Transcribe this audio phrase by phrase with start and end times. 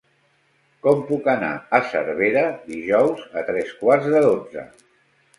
[0.85, 4.65] Com puc anar a Cervera dijous a tres quarts de dotze?